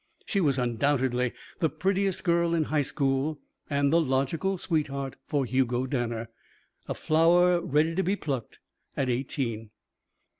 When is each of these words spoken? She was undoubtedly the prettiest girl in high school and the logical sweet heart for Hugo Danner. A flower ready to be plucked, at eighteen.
She 0.25 0.41
was 0.41 0.57
undoubtedly 0.57 1.31
the 1.59 1.69
prettiest 1.69 2.23
girl 2.23 2.55
in 2.55 2.63
high 2.63 2.81
school 2.81 3.39
and 3.69 3.93
the 3.93 4.01
logical 4.01 4.57
sweet 4.57 4.87
heart 4.87 5.15
for 5.27 5.45
Hugo 5.45 5.85
Danner. 5.85 6.29
A 6.87 6.95
flower 6.95 7.61
ready 7.63 7.93
to 7.93 8.01
be 8.01 8.15
plucked, 8.15 8.57
at 8.97 9.09
eighteen. 9.09 9.69